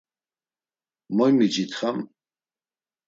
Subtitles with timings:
[1.15, 1.97] Moy miç̌itxam?